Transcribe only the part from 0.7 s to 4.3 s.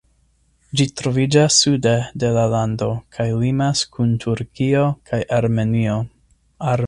Ĝi troviĝas sude de la lando kaj limas kun